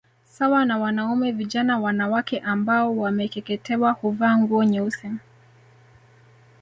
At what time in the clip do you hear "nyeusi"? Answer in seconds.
4.63-5.11